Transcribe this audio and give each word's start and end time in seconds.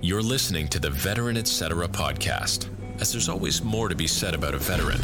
You're 0.00 0.22
listening 0.22 0.68
to 0.68 0.78
the 0.78 0.90
Veteran 0.90 1.36
Etc. 1.36 1.88
podcast, 1.88 2.68
as 3.00 3.12
there's 3.12 3.28
always 3.28 3.62
more 3.62 3.88
to 3.88 3.94
be 3.94 4.06
said 4.06 4.34
about 4.34 4.54
a 4.54 4.58
veteran. 4.58 5.00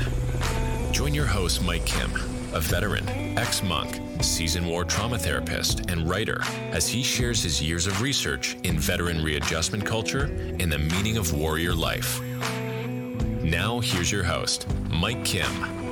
Join 0.93 1.13
your 1.13 1.27
host, 1.27 1.63
Mike 1.63 1.85
Kim, 1.85 2.13
a 2.53 2.61
veteran, 2.61 3.09
ex 3.37 3.63
monk, 3.63 4.01
seasoned 4.23 4.67
war 4.69 4.85
trauma 4.85 5.19
therapist, 5.19 5.91
and 5.91 6.09
writer, 6.09 6.41
as 6.71 6.87
he 6.89 7.03
shares 7.03 7.43
his 7.43 7.61
years 7.61 7.87
of 7.89 8.01
research 8.01 8.57
in 8.63 8.79
veteran 8.79 9.23
readjustment 9.23 9.85
culture 9.85 10.27
and 10.61 10.73
the 10.73 10.79
meaning 10.79 11.17
of 11.17 11.35
warrior 11.35 11.75
life. 11.75 12.21
Now, 13.43 13.81
here's 13.81 14.13
your 14.13 14.25
host, 14.25 14.67
Mike 14.89 15.25
Kim. 15.25 15.84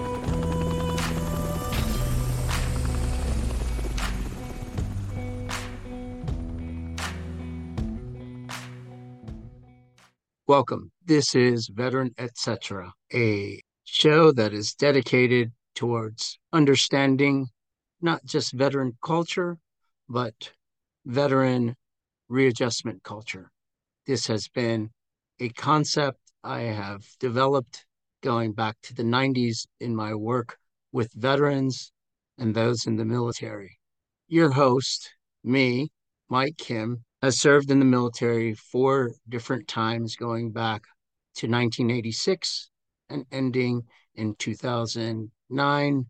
Welcome. 10.53 10.93
This 11.03 11.35
is 11.35 11.71
Veteran 11.73 12.11
Etc., 12.19 12.93
a 13.15 13.63
show 13.85 14.33
that 14.33 14.53
is 14.53 14.75
dedicated 14.75 15.51
towards 15.75 16.39
understanding 16.53 17.47
not 18.03 18.23
just 18.27 18.53
veteran 18.53 18.99
culture, 19.03 19.57
but 20.11 20.53
veteran 21.07 21.75
readjustment 22.29 23.03
culture. 23.03 23.51
This 24.07 24.27
has 24.27 24.47
been 24.49 24.91
a 25.41 25.49
concept 25.49 26.21
I 26.45 26.61
have 26.65 27.01
developed 27.19 27.87
going 28.23 28.53
back 28.53 28.77
to 28.83 28.95
the 28.95 29.05
90s 29.05 29.67
in 29.81 29.97
my 29.97 30.15
work 30.15 30.59
with 30.93 31.15
veterans 31.15 31.93
and 32.37 32.55
those 32.55 32.85
in 32.85 32.97
the 32.97 33.07
military. 33.07 33.79
Your 34.29 34.51
host, 34.51 35.15
me, 35.43 35.93
Mike 36.29 36.59
Kim, 36.59 37.07
has 37.23 37.39
served 37.39 37.71
in 37.71 37.79
the 37.79 37.85
military 37.85 38.53
four 38.53 39.13
different 39.29 39.69
times 39.69 40.17
going 40.17 40.51
back 40.51 40.83
to 41.37 41.47
1986 41.47 42.71
and 43.09 43.25
ending 43.31 43.83
in 44.17 44.35
2009, 44.35 46.07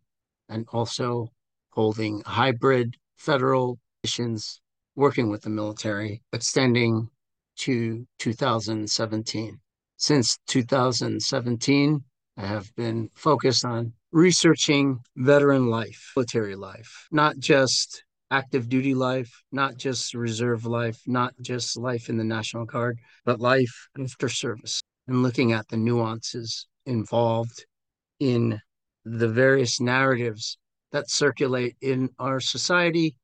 and 0.49 0.67
also 0.73 1.29
holding 1.71 2.23
hybrid 2.25 2.97
federal 3.17 3.79
missions 4.03 4.61
working 4.97 5.31
with 5.31 5.43
the 5.43 5.51
military, 5.51 6.23
extending 6.33 7.09
to 7.57 8.07
2017. 8.19 9.61
Since 9.97 10.39
2017, 10.49 12.05
I 12.37 12.47
have 12.47 12.75
been 12.75 13.11
focused 13.15 13.65
on 13.65 13.93
researching 14.11 15.01
veteran 15.17 15.69
life, 15.69 16.13
military 16.17 16.57
life, 16.57 17.07
not 17.11 17.39
just 17.39 18.03
active 18.33 18.69
duty 18.69 18.95
life, 18.95 19.31
not 19.53 19.77
just 19.77 20.15
reserve 20.15 20.65
life, 20.65 20.99
not 21.07 21.35
just 21.43 21.77
life 21.77 22.09
in 22.09 22.17
the 22.17 22.25
National 22.25 22.65
Guard, 22.65 22.99
but 23.25 23.39
life 23.39 23.89
after 24.01 24.29
service, 24.29 24.81
and 25.07 25.23
looking 25.23 25.53
at 25.53 25.69
the 25.69 25.77
nuances 25.77 26.67
involved 26.87 27.67
in 28.19 28.59
the 29.05 29.29
various 29.29 29.81
narratives 29.81 30.59
that 30.93 31.11
circulate 31.11 31.77
in 31.83 32.09
our 32.19 32.41
society 32.41 33.15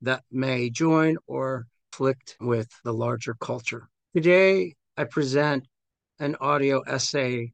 that 0.00 0.22
may 0.30 0.70
join 0.70 1.16
or 1.26 1.66
conflict 1.92 2.36
with 2.40 2.68
the 2.84 2.92
larger 2.92 3.34
culture. 3.34 3.88
Today, 4.14 4.74
I 4.96 5.04
present 5.04 5.66
an 6.18 6.36
audio 6.40 6.80
essay 6.82 7.52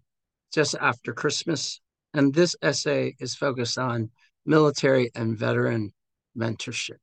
just 0.53 0.75
after 0.81 1.13
Christmas, 1.13 1.81
and 2.15 2.35
this 2.35 2.55
essay 2.63 3.17
is 3.19 3.35
focused 3.35 3.79
on 3.79 4.11
military 4.47 5.11
and 5.15 5.37
veteran 5.37 5.93
mentorship. 6.39 6.99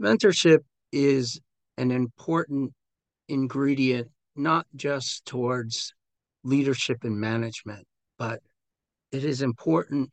Mentorship 0.00 0.60
is 0.92 1.40
an 1.76 1.90
important 1.90 2.72
ingredient, 3.28 4.08
not 4.36 4.66
just 4.74 5.24
towards 5.26 5.92
leadership 6.42 6.98
and 7.04 7.20
management, 7.20 7.86
but 8.18 8.40
it 9.12 9.24
is 9.24 9.42
important 9.42 10.10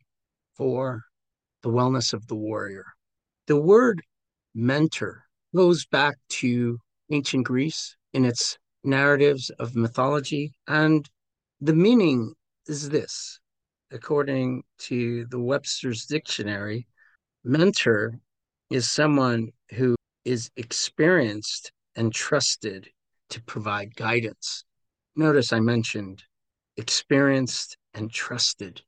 for 0.56 1.02
the 1.62 1.70
wellness 1.70 2.12
of 2.12 2.26
the 2.26 2.34
warrior. 2.34 2.84
The 3.46 3.60
word 3.60 4.02
mentor 4.54 5.24
goes 5.54 5.86
back 5.86 6.16
to 6.28 6.78
ancient 7.10 7.46
Greece 7.46 7.96
in 8.12 8.24
its 8.24 8.58
narratives 8.84 9.50
of 9.58 9.74
mythology, 9.74 10.52
and 10.66 11.08
the 11.60 11.74
meaning 11.74 12.34
is 12.66 12.90
this. 12.90 13.40
According 13.90 14.64
to 14.80 15.24
the 15.30 15.40
Webster's 15.40 16.04
Dictionary, 16.04 16.86
mentor 17.42 18.20
is 18.70 18.90
someone 18.90 19.50
who 19.72 19.96
is 20.24 20.50
experienced 20.56 21.72
and 21.96 22.12
trusted 22.12 22.88
to 23.30 23.42
provide 23.42 23.96
guidance. 23.96 24.64
Notice 25.16 25.52
I 25.52 25.60
mentioned 25.60 26.22
experienced 26.76 27.76
and 27.94 28.10
trusted. 28.10 28.82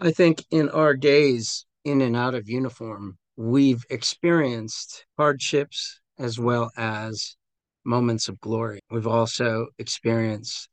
I 0.00 0.12
think 0.12 0.44
in 0.50 0.68
our 0.70 0.94
days 0.94 1.66
in 1.84 2.00
and 2.00 2.16
out 2.16 2.34
of 2.34 2.48
uniform, 2.48 3.18
we've 3.36 3.84
experienced 3.90 5.04
hardships 5.18 6.00
as 6.18 6.38
well 6.38 6.70
as 6.76 7.36
moments 7.84 8.28
of 8.28 8.40
glory. 8.40 8.80
We've 8.90 9.06
also 9.06 9.66
experienced 9.78 10.68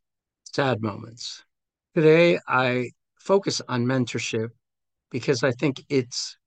sad 0.54 0.82
moments. 0.82 1.44
Today, 1.96 2.40
I 2.48 2.92
focus 3.20 3.62
on 3.68 3.86
mentorship 3.86 4.50
because 5.10 5.44
I 5.44 5.52
think 5.52 5.84
it's 5.90 6.38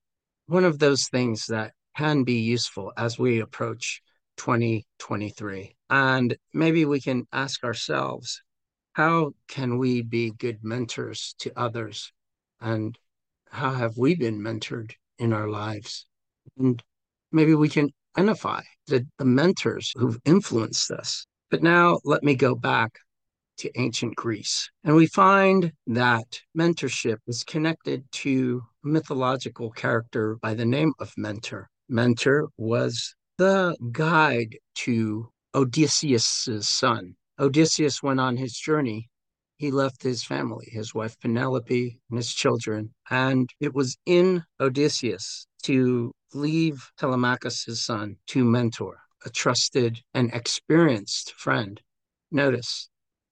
one 0.47 0.63
of 0.63 0.79
those 0.79 1.07
things 1.09 1.45
that 1.47 1.73
can 1.95 2.23
be 2.23 2.39
useful 2.39 2.91
as 2.97 3.19
we 3.19 3.39
approach 3.39 4.01
2023. 4.37 5.75
And 5.89 6.35
maybe 6.53 6.85
we 6.85 6.99
can 6.99 7.27
ask 7.31 7.63
ourselves 7.63 8.41
how 8.93 9.31
can 9.47 9.77
we 9.77 10.01
be 10.01 10.31
good 10.31 10.63
mentors 10.63 11.35
to 11.39 11.51
others? 11.57 12.11
And 12.61 12.97
how 13.49 13.71
have 13.71 13.97
we 13.97 14.15
been 14.15 14.39
mentored 14.39 14.91
in 15.19 15.33
our 15.33 15.49
lives? 15.49 16.05
And 16.57 16.81
maybe 17.31 17.55
we 17.55 17.69
can 17.69 17.89
identify 18.17 18.61
the, 18.87 19.07
the 19.17 19.25
mentors 19.25 19.91
who've 19.95 20.19
influenced 20.25 20.91
us. 20.91 21.25
But 21.49 21.63
now 21.63 21.99
let 22.03 22.23
me 22.23 22.35
go 22.35 22.55
back 22.55 22.99
to 23.57 23.79
ancient 23.79 24.15
Greece. 24.15 24.69
And 24.83 24.95
we 24.95 25.07
find 25.07 25.71
that 25.87 26.41
mentorship 26.57 27.17
is 27.27 27.43
connected 27.43 28.03
to 28.11 28.63
mythological 28.83 29.71
character 29.71 30.37
by 30.41 30.53
the 30.53 30.65
name 30.65 30.93
of 30.99 31.13
Mentor. 31.17 31.69
Mentor 31.93 32.49
was 32.57 33.13
the 33.37 33.77
guide 33.91 34.57
to 34.73 35.29
Odysseus's 35.53 36.67
son. 36.67 37.15
Odysseus 37.37 38.01
went 38.01 38.19
on 38.19 38.35
his 38.35 38.57
journey. 38.57 39.11
He 39.57 39.69
left 39.69 40.01
his 40.01 40.23
family, 40.23 40.67
his 40.71 40.95
wife 40.95 41.19
Penelope, 41.19 41.99
and 42.09 42.17
his 42.17 42.33
children. 42.33 42.95
And 43.11 43.47
it 43.59 43.75
was 43.75 43.95
in 44.07 44.43
Odysseus 44.59 45.45
to 45.65 46.11
leave 46.33 46.89
Telemachus, 46.97 47.65
his 47.65 47.85
son, 47.85 48.17
to 48.29 48.43
mentor, 48.43 48.97
a 49.23 49.29
trusted 49.29 50.01
and 50.15 50.33
experienced 50.33 51.33
friend. 51.33 51.79
Notice 52.31 52.89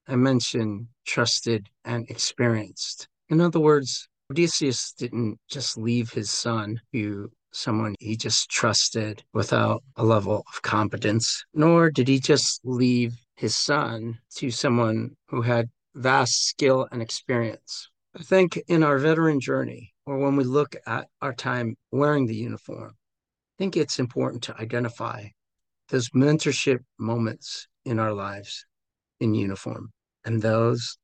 I 0.07 0.16
mentioned 0.17 0.85
trusted 1.07 1.67
and 1.83 2.07
experienced. 2.11 3.07
In 3.27 3.41
other 3.41 3.59
words, 3.59 4.07
Odysseus 4.29 4.94
didn't 4.94 5.39
just 5.50 5.79
leave 5.79 6.11
his 6.11 6.29
son 6.29 6.79
to 6.94 7.31
someone 7.51 7.95
he 8.00 8.16
just 8.16 8.50
trusted 8.50 9.23
without 9.34 9.84
a 9.95 10.03
level 10.03 10.44
of 10.47 10.62
competence, 10.62 11.44
nor 11.53 11.91
did 11.91 12.07
he 12.07 12.19
just 12.19 12.62
leave 12.63 13.13
his 13.35 13.56
son 13.56 14.19
to 14.35 14.51
someone 14.51 15.16
who 15.28 15.41
had 15.41 15.69
vast 15.95 16.47
skill 16.47 16.88
and 16.91 17.01
experience. 17.01 17.89
I 18.16 18.23
think 18.23 18.62
in 18.67 18.84
our 18.84 18.97
veteran 18.97 19.39
journey, 19.39 19.94
or 20.06 20.17
when 20.17 20.35
we 20.35 20.44
look 20.44 20.75
at 20.85 21.07
our 21.22 21.34
time 21.34 21.75
wearing 21.91 22.25
the 22.25 22.35
uniform, 22.35 22.91
I 22.91 23.56
think 23.57 23.78
it's 23.78 24.00
important 24.00 24.44
to 24.44 24.57
identify 24.59 25.25
those 25.89 26.09
mentorship 26.09 26.80
moments 26.98 27.68
in 27.86 28.00
our 28.00 28.13
lives 28.13 28.65
in 29.19 29.33
uniform 29.33 29.92
and 30.25 30.42
those 30.42 30.98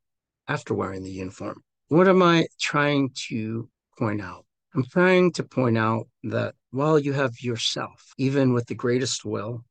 after 0.48 0.74
wearing 0.74 1.04
the 1.04 1.12
uniform. 1.12 1.62
What 1.90 2.08
am 2.08 2.22
I 2.22 2.48
trying 2.60 3.12
to 3.30 3.70
point 3.98 4.22
out? 4.22 4.47
I'm 4.78 4.86
trying 4.86 5.32
to 5.32 5.44
point 5.44 5.76
out 5.76 6.06
that 6.26 6.54
while 6.70 7.00
you 7.00 7.12
have 7.14 7.42
yourself, 7.42 8.14
even 8.20 8.54
with 8.54 8.68
the 8.68 8.76
greatest 8.76 9.26
will, 9.26 9.66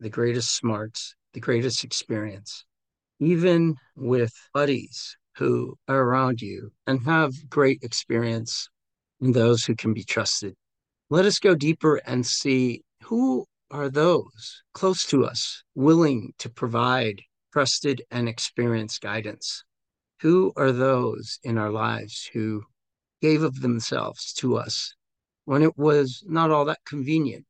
the 0.00 0.10
greatest 0.10 0.54
smarts, 0.54 1.14
the 1.32 1.40
greatest 1.40 1.82
experience, 1.82 2.66
even 3.20 3.76
with 3.96 4.34
buddies 4.52 5.16
who 5.36 5.78
are 5.88 6.02
around 6.02 6.42
you 6.42 6.72
and 6.86 7.02
have 7.06 7.32
great 7.48 7.78
experience 7.82 8.68
and 9.22 9.32
those 9.32 9.64
who 9.64 9.74
can 9.74 9.94
be 9.94 10.04
trusted. 10.04 10.52
Let 11.08 11.24
us 11.24 11.38
go 11.38 11.54
deeper 11.54 11.96
and 12.04 12.26
see 12.26 12.82
who 13.04 13.46
are 13.70 13.88
those 13.88 14.62
close 14.74 15.06
to 15.06 15.24
us 15.24 15.62
willing 15.74 16.34
to 16.36 16.50
provide 16.50 17.22
trusted 17.50 18.02
and 18.10 18.28
experienced 18.28 19.00
guidance? 19.00 19.64
Who 20.20 20.52
are 20.54 20.70
those 20.70 21.38
in 21.42 21.56
our 21.56 21.70
lives 21.70 22.28
who 22.34 22.64
gave 23.20 23.42
of 23.42 23.60
themselves 23.60 24.32
to 24.34 24.56
us 24.56 24.94
when 25.44 25.62
it 25.62 25.76
was 25.76 26.24
not 26.26 26.50
all 26.50 26.64
that 26.64 26.84
convenient 26.86 27.44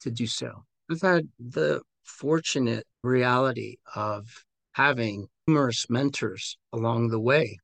to 0.00 0.10
do 0.10 0.26
so? 0.26 0.64
I've 0.90 1.02
had 1.02 1.28
the 1.38 1.82
fortunate 2.04 2.86
reality 3.02 3.76
of 3.94 4.26
having 4.72 5.28
numerous 5.46 5.88
mentors 5.88 6.56
along 6.72 7.08
the 7.08 7.20
way. 7.20 7.58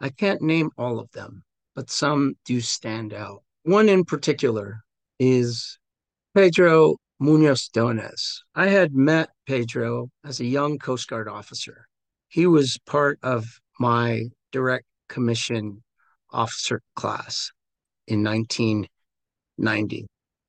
I 0.00 0.08
can't 0.08 0.42
name 0.42 0.70
all 0.78 0.98
of 0.98 1.10
them, 1.12 1.42
but 1.74 1.90
some 1.90 2.34
do 2.44 2.60
stand 2.60 3.12
out. 3.12 3.42
One 3.64 3.88
in 3.88 4.04
particular 4.04 4.80
is 5.18 5.78
Pedro 6.34 6.96
Munoz 7.18 7.68
Dones. 7.68 8.42
I 8.54 8.68
had 8.68 8.94
met 8.94 9.28
Pedro 9.46 10.08
as 10.24 10.40
a 10.40 10.46
young 10.46 10.78
Coast 10.78 11.08
Guard 11.08 11.28
officer. 11.28 11.86
He 12.28 12.46
was 12.46 12.78
part 12.86 13.18
of 13.22 13.60
my 13.78 14.24
direct 14.52 14.86
commission 15.08 15.82
officer 16.32 16.80
class 16.96 17.50
in 18.06 18.22
1990. 18.22 20.06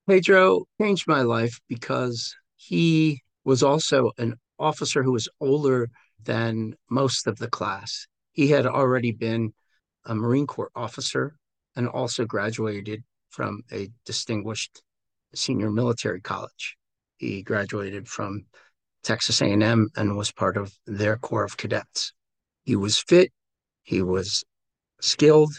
Pedro 0.08 0.66
changed 0.80 1.08
my 1.08 1.22
life 1.22 1.60
because 1.68 2.36
he 2.56 3.22
was 3.44 3.64
also 3.64 4.12
an 4.18 4.36
officer 4.60 5.04
who 5.04 5.12
was 5.12 5.30
older 5.40 5.90
than 6.24 6.76
most 6.90 7.28
of 7.28 7.38
the 7.38 7.50
class. 7.50 8.08
He 8.34 8.48
had 8.48 8.66
already 8.66 9.12
been 9.12 9.54
a 10.06 10.16
Marine 10.16 10.48
Corps 10.48 10.72
officer 10.76 11.36
and 11.76 11.88
also 11.88 12.26
graduated 12.26 13.04
from 13.30 13.62
a 13.72 13.90
distinguished 14.06 14.82
senior 15.34 15.72
military 15.72 16.22
college. 16.22 16.78
He 17.18 17.44
graduated 17.44 18.08
from 18.08 18.46
Texas 19.04 19.42
A&M 19.42 19.90
and 19.96 20.18
was 20.18 20.32
part 20.32 20.58
of 20.58 20.74
their 20.86 21.18
Corps 21.18 21.46
of 21.46 21.58
Cadets. 21.58 22.14
He 22.64 22.76
was 22.76 22.98
fit, 22.98 23.32
he 23.84 24.02
was 24.02 24.44
skilled, 25.00 25.54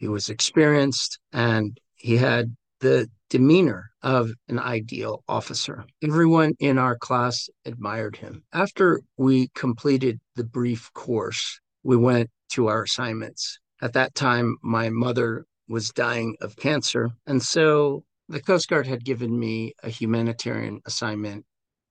he 0.00 0.08
was 0.08 0.30
experienced, 0.30 1.18
and 1.30 1.78
he 1.94 2.16
had 2.16 2.56
the 2.80 3.06
demeanor 3.28 3.90
of 4.02 4.32
an 4.48 4.58
ideal 4.58 5.22
officer. 5.28 5.84
Everyone 6.02 6.54
in 6.58 6.78
our 6.78 6.96
class 6.96 7.50
admired 7.66 8.16
him. 8.16 8.42
After 8.52 9.02
we 9.18 9.48
completed 9.54 10.18
the 10.36 10.44
brief 10.44 10.90
course, 10.94 11.60
we 11.82 11.96
went 11.96 12.30
to 12.52 12.66
our 12.68 12.82
assignments. 12.84 13.58
At 13.82 13.92
that 13.92 14.14
time, 14.14 14.56
my 14.62 14.88
mother 14.88 15.44
was 15.68 15.90
dying 15.90 16.34
of 16.40 16.56
cancer, 16.56 17.10
and 17.26 17.42
so 17.42 18.02
the 18.28 18.40
Coast 18.40 18.68
Guard 18.68 18.86
had 18.86 19.04
given 19.04 19.38
me 19.38 19.74
a 19.82 19.90
humanitarian 19.90 20.80
assignment 20.86 21.44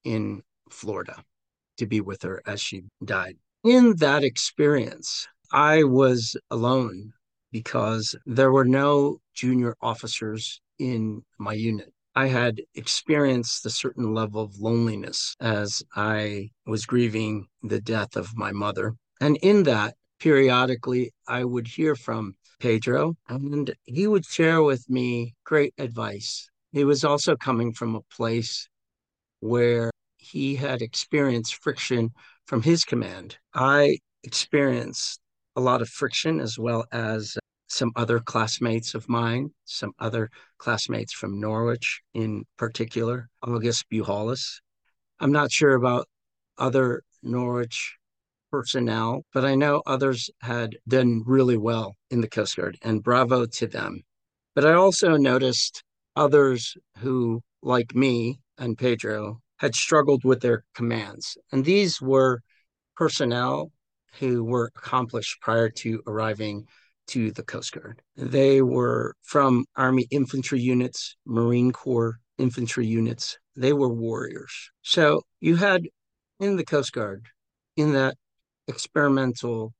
in 0.03 0.41
Florida 0.71 1.23
to 1.77 1.85
be 1.85 2.01
with 2.01 2.23
her 2.23 2.41
as 2.47 2.59
she 2.59 2.83
died. 3.05 3.37
In 3.63 3.97
that 3.97 4.23
experience, 4.23 5.27
I 5.51 5.83
was 5.83 6.35
alone 6.49 7.13
because 7.51 8.15
there 8.25 8.51
were 8.51 8.65
no 8.65 9.19
junior 9.33 9.75
officers 9.81 10.61
in 10.77 11.23
my 11.37 11.53
unit. 11.53 11.93
I 12.15 12.27
had 12.27 12.61
experienced 12.75 13.65
a 13.65 13.69
certain 13.69 14.13
level 14.13 14.41
of 14.41 14.59
loneliness 14.59 15.35
as 15.39 15.83
I 15.95 16.49
was 16.65 16.85
grieving 16.85 17.47
the 17.63 17.79
death 17.79 18.15
of 18.15 18.35
my 18.35 18.51
mother. 18.51 18.95
And 19.21 19.37
in 19.37 19.63
that, 19.63 19.95
periodically, 20.19 21.11
I 21.27 21.43
would 21.43 21.67
hear 21.67 21.95
from 21.95 22.35
Pedro, 22.59 23.15
and 23.29 23.73
he 23.85 24.07
would 24.07 24.25
share 24.25 24.61
with 24.61 24.89
me 24.89 25.35
great 25.45 25.73
advice. 25.77 26.49
He 26.71 26.83
was 26.83 27.03
also 27.03 27.35
coming 27.35 27.73
from 27.73 27.95
a 27.95 28.01
place 28.15 28.67
where 29.39 29.91
he 30.17 30.55
had 30.55 30.81
experienced 30.81 31.63
friction 31.63 32.11
from 32.45 32.61
his 32.61 32.83
command. 32.83 33.37
I 33.53 33.99
experienced 34.23 35.21
a 35.59 35.69
lot 35.71 35.81
of 35.81 35.89
friction 35.89 36.39
as 36.39 36.57
well 36.57 36.85
as 36.93 37.37
some 37.67 37.91
other 37.97 38.21
classmates 38.21 38.95
of 38.95 39.09
mine, 39.09 39.51
some 39.65 39.91
other 39.99 40.29
classmates 40.57 41.11
from 41.11 41.37
Norwich 41.37 42.01
in 42.13 42.45
particular, 42.57 43.27
August 43.43 43.83
Buhalis. 43.91 44.61
I'm 45.19 45.33
not 45.33 45.51
sure 45.51 45.73
about 45.73 46.07
other 46.57 47.03
Norwich 47.21 47.97
personnel, 48.49 49.25
but 49.33 49.43
I 49.43 49.55
know 49.55 49.83
others 49.85 50.29
had 50.39 50.77
done 50.87 51.23
really 51.25 51.57
well 51.57 51.97
in 52.09 52.21
the 52.21 52.29
Coast 52.29 52.55
Guard, 52.55 52.77
and 52.81 53.03
bravo 53.03 53.45
to 53.45 53.67
them. 53.67 54.03
But 54.55 54.65
I 54.65 54.73
also 54.73 55.17
noticed 55.17 55.83
others 56.15 56.77
who, 56.99 57.41
like 57.61 57.93
me 57.93 58.39
and 58.57 58.77
Pedro, 58.77 59.41
had 59.57 59.75
struggled 59.75 60.23
with 60.23 60.39
their 60.39 60.63
commands. 60.73 61.37
And 61.51 61.65
these 61.65 62.01
were 62.01 62.39
personnel 62.95 63.73
who 64.19 64.43
were 64.43 64.71
accomplished 64.75 65.39
prior 65.41 65.69
to 65.69 66.01
arriving 66.07 66.65
to 67.07 67.31
the 67.31 67.43
Coast 67.43 67.73
Guard. 67.73 68.01
They 68.15 68.61
were 68.61 69.15
from 69.23 69.65
Army 69.75 70.07
infantry 70.11 70.59
units, 70.59 71.15
Marine 71.25 71.71
Corps 71.71 72.19
infantry 72.37 72.85
units. 72.85 73.37
They 73.55 73.73
were 73.73 73.89
warriors. 73.93 74.71
So 74.81 75.21
you 75.41 75.55
had 75.55 75.83
in 76.39 76.55
the 76.55 76.65
Coast 76.65 76.93
Guard, 76.93 77.25
in 77.75 77.93
that 77.93 78.15
experimental 78.67 79.73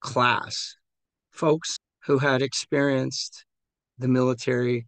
class, 0.00 0.76
folks 1.30 1.78
who 2.04 2.18
had 2.18 2.42
experienced 2.42 3.44
the 3.98 4.08
military 4.08 4.86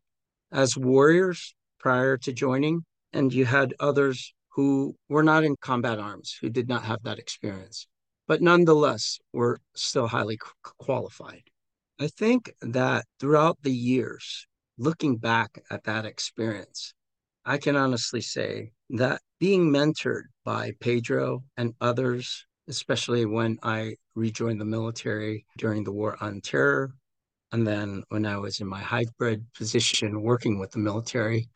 as 0.52 0.76
warriors 0.76 1.54
prior 1.78 2.16
to 2.18 2.32
joining, 2.32 2.84
and 3.12 3.32
you 3.32 3.44
had 3.44 3.74
others 3.80 4.34
who 4.50 4.94
were 5.08 5.22
not 5.22 5.44
in 5.44 5.56
combat 5.60 5.98
arms, 5.98 6.36
who 6.40 6.48
did 6.48 6.68
not 6.68 6.84
have 6.84 7.02
that 7.02 7.18
experience, 7.18 7.86
but 8.26 8.42
nonetheless 8.42 9.18
were 9.32 9.58
still 9.74 10.06
highly 10.06 10.38
qualified. 10.78 11.42
I 11.98 12.08
think 12.08 12.52
that 12.60 13.06
throughout 13.20 13.58
the 13.62 13.72
years, 13.72 14.46
looking 14.78 15.16
back 15.16 15.62
at 15.70 15.84
that 15.84 16.04
experience, 16.04 16.92
I 17.44 17.58
can 17.58 17.76
honestly 17.76 18.20
say 18.20 18.72
that 18.90 19.22
being 19.38 19.70
mentored 19.70 20.24
by 20.44 20.72
Pedro 20.80 21.44
and 21.56 21.74
others, 21.80 22.44
especially 22.68 23.24
when 23.24 23.58
I 23.62 23.96
rejoined 24.14 24.60
the 24.60 24.64
military 24.64 25.46
during 25.56 25.84
the 25.84 25.92
War 25.92 26.16
on 26.20 26.40
Terror, 26.40 26.92
and 27.52 27.66
then 27.66 28.02
when 28.08 28.26
I 28.26 28.36
was 28.36 28.60
in 28.60 28.66
my 28.66 28.80
hybrid 28.80 29.46
position 29.54 30.22
working 30.22 30.58
with 30.58 30.72
the 30.72 30.80
military, 30.80 31.48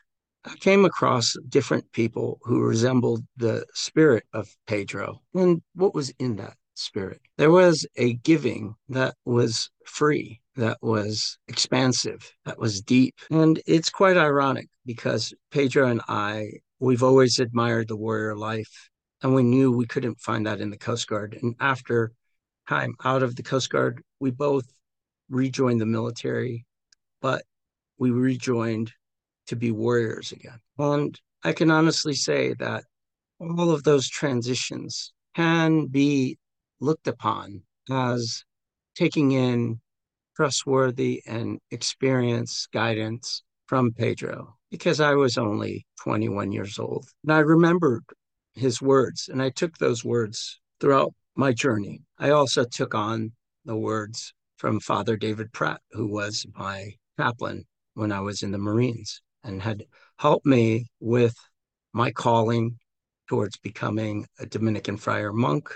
I 0.44 0.54
came 0.56 0.84
across 0.84 1.34
different 1.48 1.90
people 1.92 2.38
who 2.44 2.62
resembled 2.62 3.26
the 3.36 3.66
spirit 3.74 4.24
of 4.32 4.48
Pedro. 4.66 5.20
And 5.34 5.60
what 5.74 5.94
was 5.94 6.10
in 6.18 6.36
that? 6.36 6.56
Spirit. 6.80 7.20
There 7.38 7.50
was 7.50 7.86
a 7.96 8.14
giving 8.14 8.74
that 8.88 9.14
was 9.24 9.70
free, 9.86 10.40
that 10.56 10.78
was 10.82 11.38
expansive, 11.48 12.32
that 12.44 12.58
was 12.58 12.80
deep. 12.80 13.14
And 13.30 13.60
it's 13.66 13.90
quite 13.90 14.16
ironic 14.16 14.68
because 14.86 15.34
Pedro 15.50 15.88
and 15.88 16.00
I, 16.08 16.52
we've 16.78 17.02
always 17.02 17.38
admired 17.38 17.88
the 17.88 17.96
warrior 17.96 18.36
life, 18.36 18.90
and 19.22 19.34
we 19.34 19.42
knew 19.42 19.70
we 19.70 19.86
couldn't 19.86 20.20
find 20.20 20.46
that 20.46 20.60
in 20.60 20.70
the 20.70 20.78
Coast 20.78 21.06
Guard. 21.06 21.38
And 21.40 21.54
after 21.60 22.12
time 22.68 22.94
out 23.04 23.22
of 23.22 23.36
the 23.36 23.42
Coast 23.42 23.70
Guard, 23.70 24.02
we 24.18 24.30
both 24.30 24.66
rejoined 25.28 25.80
the 25.80 25.86
military, 25.86 26.66
but 27.20 27.42
we 27.98 28.10
rejoined 28.10 28.92
to 29.46 29.56
be 29.56 29.70
warriors 29.70 30.32
again. 30.32 30.58
And 30.78 31.18
I 31.44 31.52
can 31.52 31.70
honestly 31.70 32.14
say 32.14 32.54
that 32.54 32.84
all 33.38 33.70
of 33.70 33.82
those 33.82 34.08
transitions 34.08 35.12
can 35.34 35.86
be 35.86 36.38
looked 36.80 37.08
upon 37.08 37.62
as 37.90 38.44
taking 38.94 39.32
in 39.32 39.80
trustworthy 40.36 41.22
and 41.26 41.58
experienced 41.70 42.70
guidance 42.72 43.42
from 43.66 43.92
Pedro 43.92 44.56
because 44.70 45.00
I 45.00 45.14
was 45.14 45.36
only 45.36 45.86
21 46.02 46.52
years 46.52 46.78
old. 46.78 47.06
And 47.24 47.32
I 47.32 47.40
remembered 47.40 48.04
his 48.54 48.80
words, 48.80 49.28
and 49.28 49.42
I 49.42 49.50
took 49.50 49.78
those 49.78 50.04
words 50.04 50.60
throughout 50.80 51.12
my 51.36 51.52
journey. 51.52 52.02
I 52.18 52.30
also 52.30 52.64
took 52.64 52.94
on 52.94 53.32
the 53.64 53.76
words 53.76 54.32
from 54.56 54.80
Father 54.80 55.16
David 55.16 55.52
Pratt, 55.52 55.80
who 55.92 56.06
was 56.06 56.46
my 56.54 56.92
chaplain 57.18 57.64
when 57.94 58.12
I 58.12 58.20
was 58.20 58.42
in 58.42 58.50
the 58.50 58.58
Marines 58.58 59.20
and 59.44 59.62
had 59.62 59.84
helped 60.18 60.46
me 60.46 60.90
with 61.00 61.34
my 61.92 62.10
calling 62.10 62.78
towards 63.28 63.56
becoming 63.58 64.26
a 64.38 64.46
Dominican 64.46 64.96
friar 64.96 65.32
monk 65.32 65.70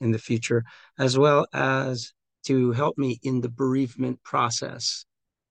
in 0.00 0.10
the 0.12 0.18
future, 0.18 0.64
as 0.98 1.18
well 1.18 1.46
as 1.52 2.12
to 2.46 2.72
help 2.72 2.96
me 2.98 3.18
in 3.22 3.40
the 3.40 3.48
bereavement 3.48 4.22
process. 4.22 5.04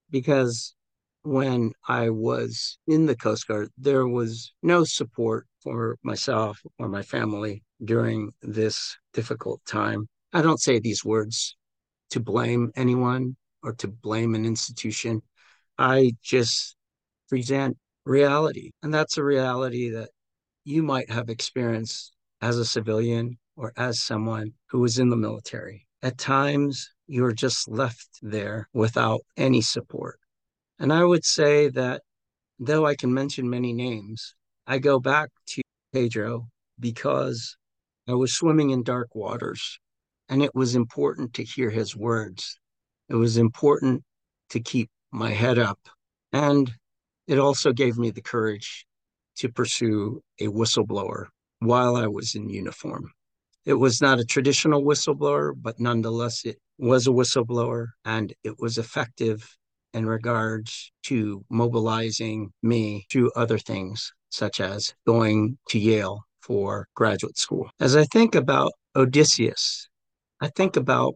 Because 0.10 0.76
when 1.24 1.74
I 1.88 2.10
was 2.10 2.80
in 2.88 3.06
the 3.06 3.16
Coast 3.16 3.48
Guard, 3.48 3.70
there 3.78 4.08
was 4.08 4.54
no 4.64 4.84
support 4.84 5.46
for 5.62 5.98
myself 6.04 6.60
or 6.80 6.88
my 6.88 7.02
family 7.02 7.64
during 7.84 8.32
this 8.42 8.98
difficult 9.14 9.62
time. 9.66 10.08
I 10.34 10.42
don't 10.42 10.62
say 10.62 10.80
these 10.80 11.04
words 11.04 11.56
to 12.12 12.20
blame 12.20 12.72
anyone 12.76 13.36
or 13.62 13.74
to 13.74 13.88
blame 13.88 14.36
an 14.36 14.46
institution. 14.46 15.22
I 15.78 16.14
just 16.24 16.76
present 17.28 17.78
reality. 18.06 18.72
And 18.82 18.94
that's 18.94 19.18
a 19.18 19.24
reality 19.24 19.90
that 19.90 20.10
you 20.64 20.84
might 20.84 21.10
have 21.12 21.30
experienced 21.30 22.14
as 22.42 22.58
a 22.58 22.66
civilian 22.66 23.38
or 23.58 23.74
as 23.76 24.00
someone 24.00 24.54
who 24.68 24.80
was 24.80 25.00
in 25.00 25.10
the 25.10 25.18
military. 25.18 25.86
At 26.02 26.18
times, 26.18 26.90
you're 27.08 27.34
just 27.34 27.68
left 27.68 28.08
there 28.22 28.70
without 28.72 29.22
any 29.36 29.62
support. 29.62 30.20
And 30.80 30.94
I 30.94 31.04
would 31.04 31.26
say 31.26 31.70
that 31.70 32.04
though 32.60 32.86
I 32.86 32.96
can 32.96 33.14
mention 33.14 33.50
many 33.50 33.74
names, 33.74 34.36
I 34.68 34.78
go 34.78 35.00
back 35.00 35.30
to 35.48 35.62
Pedro 35.92 36.48
because 36.80 37.58
I 38.08 38.14
was 38.14 38.36
swimming 38.36 38.70
in 38.70 38.84
dark 38.84 39.16
waters 39.16 39.80
and 40.30 40.44
it 40.44 40.54
was 40.54 40.76
important 40.76 41.34
to 41.34 41.44
hear 41.44 41.72
his 41.72 41.96
words. 41.96 42.60
It 43.10 43.16
was 43.16 43.38
important 43.38 44.04
to 44.50 44.60
keep 44.60 44.90
my 45.12 45.32
head 45.32 45.58
up. 45.58 45.80
And 46.32 46.72
it 47.26 47.40
also 47.40 47.72
gave 47.72 47.98
me 47.98 48.12
the 48.12 48.22
courage 48.22 48.86
to 49.38 49.50
pursue 49.50 50.22
a 50.40 50.46
whistleblower 50.48 51.28
while 51.60 51.96
I 51.96 52.08
was 52.08 52.36
in 52.36 52.50
uniform. 52.50 53.12
It 53.68 53.74
was 53.74 54.02
not 54.02 54.18
a 54.18 54.24
traditional 54.24 54.82
whistleblower, 54.82 55.52
but 55.54 55.78
nonetheless, 55.78 56.46
it 56.46 56.58
was 56.78 57.06
a 57.06 57.10
whistleblower 57.10 57.88
and 58.06 58.34
it 58.42 58.58
was 58.60 58.78
effective 58.78 59.58
in 59.94 60.06
regards 60.06 60.90
to 61.08 61.44
mobilizing 61.50 62.54
me 62.64 63.06
to 63.10 63.30
other 63.36 63.58
things, 63.58 64.14
such 64.30 64.62
as 64.62 64.96
going 65.06 65.58
to 65.68 65.80
Yale 65.80 66.22
for 66.40 66.88
graduate 66.96 67.38
school. 67.38 67.70
As 67.82 67.98
I 67.98 68.06
think 68.06 68.36
about 68.36 68.72
Odysseus, 68.96 69.90
I 70.40 70.48
think 70.48 70.78
about 70.78 71.16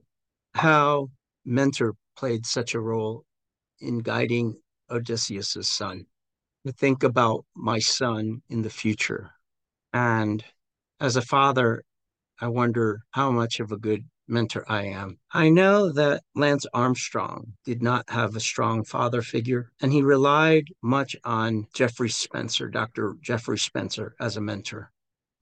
how 0.54 1.08
Mentor 1.46 1.94
played 2.18 2.46
such 2.46 2.76
a 2.76 2.82
role 2.82 3.24
in 3.80 4.00
guiding 4.00 4.60
Odysseus's 4.90 5.70
son. 5.70 6.06
I 6.68 6.72
think 6.72 7.04
about 7.04 7.46
my 7.56 7.80
son 7.80 8.42
in 8.50 8.62
the 8.62 8.70
future. 8.70 9.32
And 9.94 10.44
as 11.00 11.16
a 11.16 11.22
father, 11.22 11.84
I 12.42 12.48
wonder 12.48 13.04
how 13.12 13.30
much 13.30 13.60
of 13.60 13.72
a 13.72 13.78
good 13.78 14.04
mentor 14.28 14.66
I 14.68 14.86
am. 14.86 15.20
I 15.32 15.50
know 15.50 15.92
that 15.92 16.24
Lance 16.34 16.66
Armstrong 16.74 17.54
did 17.66 17.84
not 17.84 18.10
have 18.10 18.36
a 18.36 18.40
strong 18.40 18.84
father 18.84 19.22
figure, 19.22 19.72
and 19.80 19.94
he 19.94 20.02
relied 20.02 20.70
much 20.82 21.16
on 21.24 21.68
Jeffrey 21.76 22.10
Spencer, 22.10 22.68
Dr. 22.68 23.16
Jeffrey 23.22 23.60
Spencer, 23.60 24.16
as 24.20 24.38
a 24.38 24.42
mentor. 24.42 24.92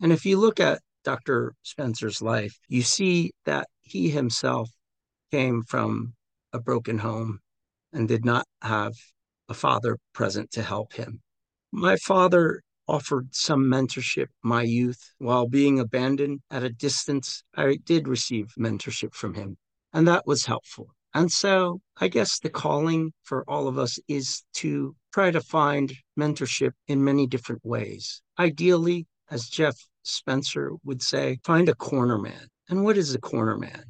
And 0.01 0.11
if 0.11 0.25
you 0.25 0.37
look 0.37 0.59
at 0.59 0.81
Dr. 1.05 1.55
Spencer's 1.63 2.21
life, 2.21 2.59
you 2.67 2.81
see 2.81 3.31
that 3.45 3.69
he 3.79 4.09
himself 4.09 4.69
came 5.31 5.63
from 5.63 6.15
a 6.51 6.59
broken 6.59 6.97
home 6.97 7.39
and 7.93 8.09
did 8.09 8.25
not 8.25 8.45
have 8.61 8.93
a 9.47 9.53
father 9.53 9.97
present 10.13 10.51
to 10.51 10.63
help 10.63 10.93
him. 10.93 11.21
My 11.71 11.95
father 11.95 12.61
offered 12.89 13.33
some 13.35 13.63
mentorship 13.65 14.27
my 14.41 14.63
youth 14.63 15.13
while 15.19 15.47
being 15.47 15.79
abandoned 15.79 16.41
at 16.49 16.63
a 16.63 16.69
distance. 16.69 17.43
I 17.55 17.77
did 17.85 18.07
receive 18.07 18.47
mentorship 18.57 19.13
from 19.13 19.35
him, 19.35 19.57
and 19.93 20.07
that 20.07 20.25
was 20.25 20.45
helpful. 20.45 20.95
And 21.13 21.31
so 21.31 21.81
I 21.97 22.07
guess 22.07 22.39
the 22.39 22.49
calling 22.49 23.13
for 23.23 23.43
all 23.47 23.67
of 23.67 23.77
us 23.77 23.99
is 24.07 24.43
to 24.55 24.95
try 25.13 25.29
to 25.31 25.41
find 25.41 25.93
mentorship 26.19 26.71
in 26.87 27.03
many 27.03 27.27
different 27.27 27.63
ways. 27.63 28.21
Ideally, 28.37 29.05
as 29.29 29.49
Jeff 29.49 29.75
Spencer 30.03 30.71
would 30.83 31.01
say, 31.01 31.39
find 31.43 31.69
a 31.69 31.75
corner 31.75 32.17
man. 32.17 32.47
And 32.69 32.83
what 32.83 32.97
is 32.97 33.13
a 33.13 33.19
corner 33.19 33.57
man? 33.57 33.83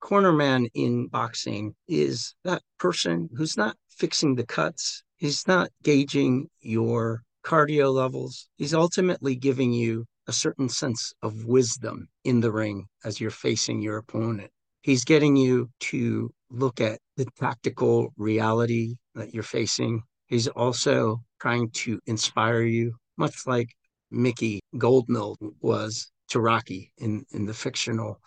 Corner 0.00 0.32
man 0.32 0.68
in 0.74 1.08
boxing 1.08 1.74
is 1.88 2.34
that 2.44 2.62
person 2.78 3.30
who's 3.36 3.56
not 3.56 3.76
fixing 3.88 4.34
the 4.34 4.46
cuts, 4.46 5.02
he's 5.16 5.46
not 5.46 5.70
gauging 5.82 6.48
your 6.60 7.22
cardio 7.44 7.92
levels. 7.92 8.48
He's 8.56 8.74
ultimately 8.74 9.36
giving 9.36 9.72
you 9.72 10.06
a 10.26 10.32
certain 10.32 10.68
sense 10.68 11.12
of 11.22 11.44
wisdom 11.44 12.08
in 12.24 12.40
the 12.40 12.50
ring 12.50 12.86
as 13.04 13.20
you're 13.20 13.30
facing 13.30 13.82
your 13.82 13.98
opponent. 13.98 14.50
He's 14.82 15.04
getting 15.04 15.36
you 15.36 15.70
to 15.80 16.30
look 16.50 16.80
at 16.80 16.98
the 17.16 17.26
tactical 17.38 18.12
reality 18.16 18.96
that 19.14 19.34
you're 19.34 19.42
facing. 19.42 20.02
He's 20.26 20.48
also 20.48 21.22
trying 21.40 21.70
to 21.70 22.00
inspire 22.06 22.62
you, 22.62 22.94
much 23.16 23.46
like 23.46 23.68
Mickey 24.10 24.60
Goldmill 24.76 25.36
was 25.60 26.10
to 26.28 26.40
Rocky 26.40 26.92
in, 26.98 27.24
in 27.32 27.44
the 27.46 27.54
fictional 27.54 28.20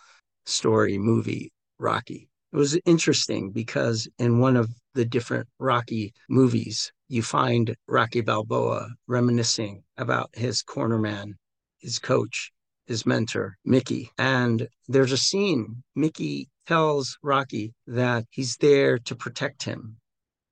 story 0.46 0.98
movie 0.98 1.52
Rocky. 1.80 2.30
It 2.54 2.58
was 2.58 2.80
interesting 2.86 3.52
because 3.52 4.08
in 4.20 4.40
one 4.40 4.56
of 4.56 4.70
the 4.94 5.06
different 5.06 5.48
Rocky 5.60 6.14
movies, 6.30 6.92
you 7.08 7.24
find 7.24 7.76
Rocky 7.88 8.22
Balboa 8.22 8.90
reminiscing 9.08 9.84
about 9.98 10.30
his 10.34 10.64
cornerman, 10.64 11.34
his 11.80 12.00
coach, 12.00 12.52
his 12.86 13.06
mentor, 13.06 13.58
Mickey. 13.66 14.12
And 14.18 14.68
there's 14.88 15.12
a 15.12 15.18
scene, 15.18 15.84
Mickey 15.96 16.50
tells 16.66 17.18
Rocky 17.22 17.74
that 17.88 18.26
he's 18.30 18.58
there 18.58 18.98
to 19.00 19.16
protect 19.16 19.64
him, 19.64 19.98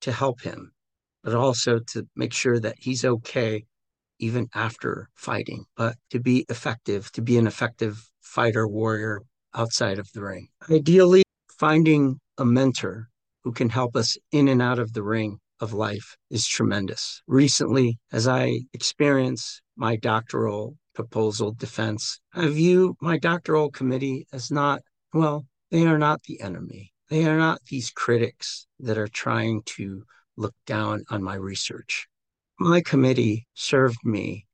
to 0.00 0.12
help 0.12 0.40
him, 0.40 0.72
but 1.22 1.34
also 1.34 1.78
to 1.92 2.06
make 2.16 2.32
sure 2.32 2.58
that 2.58 2.76
he's 2.78 3.04
okay 3.04 3.64
even 4.18 4.48
after 4.54 5.08
fighting, 5.14 5.66
but 5.76 5.96
to 6.10 6.18
be 6.18 6.46
effective, 6.48 7.12
to 7.12 7.20
be 7.20 7.36
an 7.36 7.46
effective 7.46 8.10
fighter, 8.22 8.66
warrior 8.66 9.20
outside 9.54 9.98
of 9.98 10.10
the 10.12 10.22
ring. 10.22 10.48
Ideally, 10.70 11.22
finding 11.58 12.18
a 12.38 12.44
mentor 12.44 13.08
who 13.44 13.52
can 13.52 13.68
help 13.68 13.94
us 13.94 14.16
in 14.32 14.48
and 14.48 14.62
out 14.62 14.78
of 14.78 14.92
the 14.94 15.02
ring 15.02 15.38
of 15.60 15.72
life 15.72 16.16
is 16.30 16.46
tremendous. 16.46 17.22
Recently, 17.26 17.98
as 18.12 18.28
I 18.28 18.60
experience 18.72 19.60
my 19.76 19.96
doctoral 19.96 20.76
proposal 20.94 21.52
defense, 21.52 22.20
I 22.34 22.48
view 22.48 22.96
my 23.00 23.18
doctoral 23.18 23.70
committee 23.70 24.26
as 24.32 24.50
not, 24.50 24.82
well, 25.12 25.46
they 25.70 25.86
are 25.86 25.98
not 25.98 26.22
the 26.24 26.40
enemy. 26.40 26.92
They 27.08 27.26
are 27.26 27.38
not 27.38 27.60
these 27.68 27.90
critics 27.90 28.66
that 28.80 28.98
are 28.98 29.08
trying 29.08 29.62
to 29.76 30.02
look 30.36 30.54
down 30.66 31.04
on 31.10 31.22
my 31.22 31.34
research. 31.34 32.06
My 32.58 32.80
committee 32.80 33.46
served 33.54 33.98
me 34.04 34.46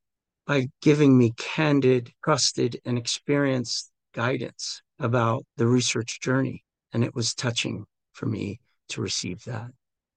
by 0.47 0.67
giving 0.81 1.17
me 1.17 1.33
candid, 1.39 2.11
trusted, 2.25 2.81
and 2.85 2.99
experienced 2.99 3.91
guidance 4.13 4.83
about 4.99 5.45
the 5.57 5.67
research 5.67 6.21
journey. 6.21 6.63
And 6.93 7.03
it 7.05 7.15
was 7.15 7.35
touching 7.35 7.85
for 8.13 8.27
me 8.27 8.61
to 8.89 9.01
receive 9.01 9.45
that. 9.45 9.71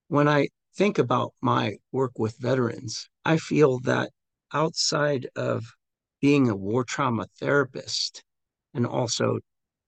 When 0.08 0.27
I 0.27 0.48
think 0.75 0.98
about 1.00 1.34
my 1.41 1.77
work 1.91 2.20
with 2.20 2.38
veterans, 2.38 3.10
I 3.24 3.38
feel 3.38 3.79
that 3.79 4.12
outside 4.53 5.27
of 5.36 5.65
being 6.22 6.50
a 6.50 6.55
war 6.55 6.84
trauma 6.84 7.27
therapist 7.39 8.24
and 8.74 8.86
also 8.86 9.39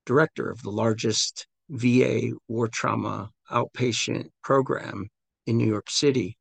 director 0.05 0.49
of 0.49 0.61
the 0.61 0.71
largest 0.71 1.47
VA 1.69 2.31
war 2.47 2.67
trauma 2.67 3.29
outpatient 3.51 4.29
program 4.41 5.09
in 5.45 5.57
New 5.57 5.67
York 5.67 5.89
City, 5.89 6.37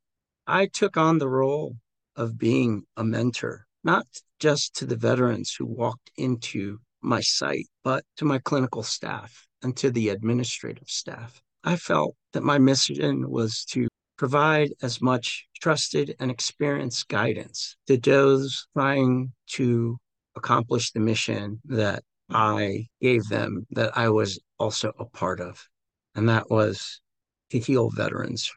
I 0.47 0.67
took 0.67 0.97
on 0.97 1.19
the 1.19 1.29
role 1.29 1.77
of 2.15 2.39
being 2.39 2.85
a 2.97 3.05
mentor, 3.05 3.67
not 3.83 4.07
just 4.39 4.77
to 4.77 4.87
the 4.87 4.97
veterans 4.97 5.55
who 5.59 5.67
walked 5.67 6.11
into 6.17 6.79
my 7.03 7.21
site, 7.21 7.67
but 7.83 8.05
to 8.17 8.25
my 8.25 8.39
clinical 8.39 8.83
staff 8.83 9.47
and 9.63 9.77
to 9.79 9.91
the 9.91 10.11
administrative 10.11 10.89
staff. 10.89 11.41
I 11.65 11.77
felt 11.77 12.15
that 12.33 12.45
my 12.45 12.59
mission 12.59 13.29
was 13.29 13.65
to 13.71 13.89
provide 14.17 14.73
as 14.83 15.01
much 15.01 15.47
trusted 15.61 16.15
and 16.21 16.31
experienced 16.31 17.09
guidance 17.09 17.77
to 17.87 17.97
those 17.97 18.67
trying 18.73 19.33
to 19.47 19.99
accomplish 20.37 20.93
the 20.93 21.01
mission 21.01 21.61
that 21.65 22.03
I 22.31 22.87
gave 23.01 23.25
them, 23.29 23.67
that 23.71 23.97
I 23.97 24.09
was 24.09 24.41
also 24.59 24.93
a 24.99 25.05
part 25.05 25.41
of. 25.41 25.63
And 26.15 26.29
that 26.29 26.51
was 26.51 27.01
to 27.51 27.59
heal 27.59 27.91
veterans 27.91 28.51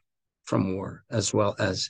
from 0.46 0.76
war, 0.76 1.04
as 1.10 1.34
well 1.34 1.56
as 1.60 1.90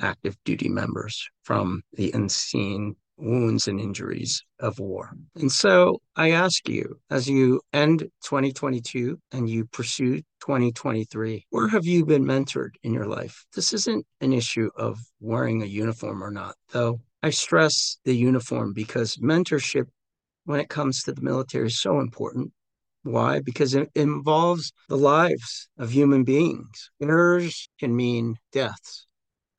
active 0.00 0.36
duty 0.44 0.68
members 0.68 1.28
from 1.42 1.82
the 1.94 2.12
unseen 2.12 2.96
wounds 3.16 3.68
and 3.68 3.80
injuries 3.80 4.42
of 4.60 4.78
war. 4.78 5.10
And 5.36 5.50
so 5.50 6.00
I 6.16 6.32
ask 6.32 6.68
you, 6.68 6.98
as 7.10 7.28
you 7.28 7.60
end 7.72 8.00
2022 8.24 9.18
and 9.32 9.48
you 9.48 9.66
pursue 9.66 10.16
2023, 10.40 11.46
where 11.50 11.68
have 11.68 11.86
you 11.86 12.04
been 12.04 12.24
mentored 12.24 12.74
in 12.82 12.92
your 12.92 13.06
life? 13.06 13.46
This 13.54 13.72
isn't 13.72 14.06
an 14.20 14.32
issue 14.32 14.70
of 14.76 14.98
wearing 15.20 15.62
a 15.62 15.66
uniform 15.66 16.22
or 16.22 16.30
not, 16.30 16.54
though 16.72 17.00
I 17.22 17.30
stress 17.30 17.98
the 18.04 18.14
uniform 18.14 18.72
because 18.72 19.16
mentorship 19.16 19.86
when 20.44 20.60
it 20.60 20.68
comes 20.68 21.02
to 21.02 21.12
the 21.12 21.22
military 21.22 21.66
is 21.66 21.80
so 21.80 22.00
important. 22.00 22.52
Why? 23.02 23.40
Because 23.40 23.74
it 23.74 23.88
involves 23.94 24.72
the 24.88 24.96
lives 24.96 25.68
of 25.78 25.90
human 25.90 26.24
beings. 26.24 26.90
Errors 27.00 27.68
can 27.78 27.94
mean 27.94 28.36
deaths. 28.52 29.06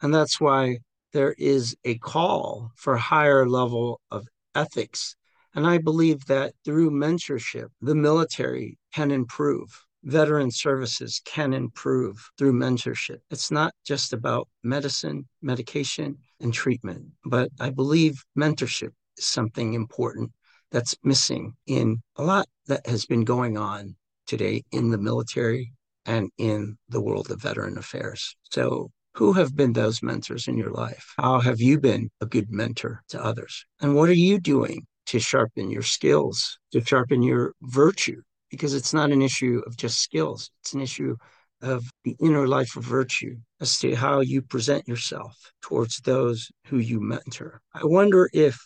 And 0.01 0.13
that's 0.13 0.39
why 0.39 0.79
there 1.17 1.33
is 1.39 1.75
a 1.83 1.97
call 1.97 2.71
for 2.75 2.95
higher 2.95 3.50
level 3.50 4.00
of 4.12 4.27
ethics. 4.53 5.15
And 5.55 5.65
I 5.65 5.79
believe 5.79 6.24
that 6.25 6.53
through 6.63 6.91
mentorship, 6.91 7.69
the 7.81 7.95
military 7.95 8.77
can 8.93 9.09
improve. 9.09 9.83
Veteran 10.03 10.51
services 10.51 11.19
can 11.25 11.53
improve 11.53 12.29
through 12.38 12.53
mentorship. 12.53 13.17
It's 13.31 13.50
not 13.50 13.74
just 13.83 14.13
about 14.13 14.47
medicine, 14.62 15.27
medication, 15.41 16.19
and 16.39 16.53
treatment, 16.53 17.05
but 17.25 17.50
I 17.59 17.71
believe 17.71 18.24
mentorship 18.38 18.91
is 19.17 19.25
something 19.25 19.74
important 19.74 20.31
that's 20.69 20.95
missing 21.03 21.55
in 21.65 22.03
a 22.17 22.24
lot 22.24 22.47
that 22.67 22.86
has 22.86 23.07
been 23.07 23.24
going 23.24 23.57
on 23.57 23.95
today 24.27 24.62
in 24.71 24.91
the 24.91 25.00
military 25.00 25.74
and 26.05 26.29
in 26.38 26.77
the 26.89 27.01
world 27.01 27.31
of 27.31 27.41
veteran 27.41 27.79
affairs. 27.79 28.36
So 28.51 28.91
who 29.17 29.33
have 29.33 29.55
been 29.55 29.74
those 29.74 30.03
mentors 30.03 30.47
in 30.47 30.55
your 30.57 30.69
life? 30.69 31.15
How 31.17 31.39
have 31.39 31.59
you 31.59 31.79
been 31.79 32.12
a 32.21 32.27
good 32.27 32.51
mentor 32.51 33.01
to 33.09 33.24
others? 33.24 33.65
And 33.81 33.95
what 33.95 34.09
are 34.09 34.13
you 34.13 34.39
doing 34.39 34.86
to 35.07 35.19
sharpen 35.19 35.71
your 35.71 35.81
skills, 35.81 36.59
to 36.71 36.86
sharpen 36.86 37.24
your 37.24 37.53
virtue, 37.63 38.21
because 38.51 38.75
it's 38.75 38.93
not 38.93 39.09
an 39.09 39.24
issue 39.24 39.63
of 39.65 39.75
just 39.75 40.01
skills. 40.01 40.51
It's 40.62 40.74
an 40.74 40.81
issue 40.81 41.15
of 41.63 41.89
the 42.03 42.15
inner 42.21 42.47
life 42.47 42.75
of 42.75 42.83
virtue 42.83 43.38
as 43.59 43.79
to 43.79 43.95
how 43.95 44.19
you 44.19 44.43
present 44.43 44.88
yourself 44.88 45.33
towards 45.63 45.97
those 46.01 46.51
who 46.67 46.77
you 46.77 47.00
mentor. 47.00 47.62
I 47.74 47.86
wonder 47.86 48.29
if 48.33 48.59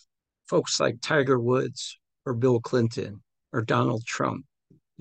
folks 0.50 0.82
like 0.82 0.98
Tiger 1.02 1.40
Woods 1.40 1.98
or 2.26 2.34
Bill 2.34 2.60
Clinton 2.60 3.24
or 3.54 3.62
Donald 3.62 4.06
Trump 4.06 4.46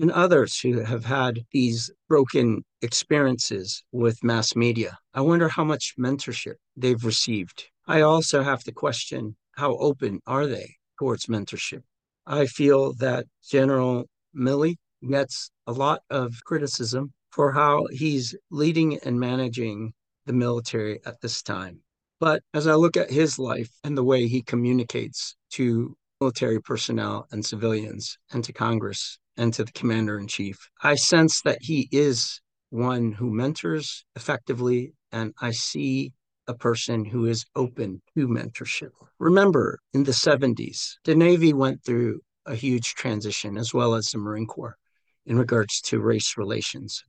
and 0.01 0.11
others 0.11 0.59
who 0.59 0.79
have 0.79 1.05
had 1.05 1.45
these 1.51 1.91
broken 2.09 2.65
experiences 2.81 3.83
with 3.91 4.23
mass 4.23 4.55
media, 4.55 4.97
I 5.13 5.21
wonder 5.21 5.47
how 5.47 5.63
much 5.63 5.93
mentorship 5.97 6.55
they've 6.75 7.05
received. 7.05 7.69
I 7.87 8.01
also 8.01 8.41
have 8.41 8.63
to 8.63 8.71
question 8.71 9.35
how 9.55 9.77
open 9.77 10.19
are 10.25 10.47
they 10.47 10.75
towards 10.97 11.27
mentorship? 11.27 11.83
I 12.25 12.47
feel 12.47 12.93
that 12.95 13.25
General 13.47 14.05
Milley 14.35 14.77
gets 15.07 15.51
a 15.67 15.71
lot 15.71 16.01
of 16.09 16.33
criticism 16.45 17.13
for 17.31 17.51
how 17.51 17.85
he's 17.91 18.35
leading 18.49 18.97
and 18.99 19.19
managing 19.19 19.93
the 20.25 20.33
military 20.33 20.99
at 21.05 21.21
this 21.21 21.43
time. 21.43 21.79
But 22.19 22.41
as 22.53 22.67
I 22.67 22.73
look 22.73 22.97
at 22.97 23.11
his 23.11 23.37
life 23.39 23.69
and 23.83 23.97
the 23.97 24.03
way 24.03 24.27
he 24.27 24.41
communicates 24.41 25.35
to 25.51 25.95
military 26.19 26.61
personnel 26.61 27.27
and 27.31 27.43
civilians 27.45 28.17
and 28.31 28.43
to 28.43 28.53
Congress 28.53 29.17
and 29.37 29.53
to 29.53 29.63
the 29.63 29.71
commander 29.71 30.19
in 30.19 30.27
chief, 30.27 30.57
I 30.81 30.95
sense 30.95 31.41
that 31.43 31.59
he 31.61 31.87
is 31.91 32.41
one 32.69 33.11
who 33.13 33.31
mentors 33.31 34.05
effectively. 34.15 34.93
And 35.11 35.33
I 35.41 35.51
see 35.51 36.13
a 36.47 36.53
person 36.53 37.05
who 37.05 37.25
is 37.25 37.45
open 37.55 38.01
to 38.15 38.27
mentorship. 38.27 38.91
Remember, 39.19 39.79
in 39.93 40.03
the 40.03 40.11
70s, 40.11 40.95
the 41.03 41.15
Navy 41.15 41.53
went 41.53 41.83
through 41.83 42.21
a 42.45 42.55
huge 42.55 42.95
transition, 42.95 43.57
as 43.57 43.73
well 43.73 43.93
as 43.93 44.07
the 44.07 44.17
Marine 44.17 44.47
Corps, 44.47 44.77
in 45.25 45.37
regards 45.37 45.81
to 45.81 45.99
race 45.99 46.35
relations. 46.37 47.03